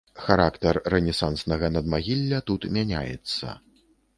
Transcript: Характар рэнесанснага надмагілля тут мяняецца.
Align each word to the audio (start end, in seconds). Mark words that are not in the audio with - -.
Характар 0.27 0.79
рэнесанснага 0.93 1.69
надмагілля 1.75 2.39
тут 2.51 2.61
мяняецца. 2.79 3.55